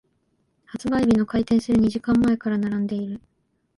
[0.65, 3.21] 発売日の開店する二時間前から並んでいる。